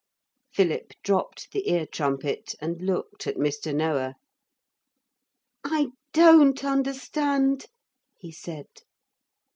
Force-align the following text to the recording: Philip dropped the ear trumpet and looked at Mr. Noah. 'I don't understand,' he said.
Philip 0.51 0.93
dropped 1.03 1.51
the 1.51 1.69
ear 1.69 1.85
trumpet 1.85 2.55
and 2.59 2.81
looked 2.81 3.27
at 3.27 3.35
Mr. 3.35 3.71
Noah. 3.71 4.15
'I 5.63 5.89
don't 6.11 6.65
understand,' 6.65 7.67
he 8.17 8.31
said. 8.31 8.65